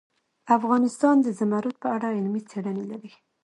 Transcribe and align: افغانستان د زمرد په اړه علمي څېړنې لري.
افغانستان 0.57 1.15
د 1.21 1.27
زمرد 1.39 1.75
په 1.83 1.87
اړه 1.95 2.07
علمي 2.17 2.41
څېړنې 2.49 2.83
لري. 2.91 3.11